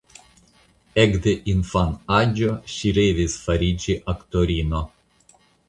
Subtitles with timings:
[1.01, 4.85] Ekde infanaĝo ŝi revis fariĝi aktorino.